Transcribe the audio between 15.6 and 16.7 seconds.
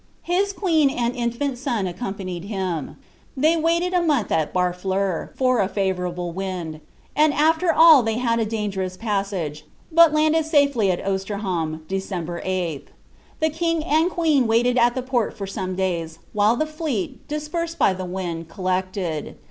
days, while the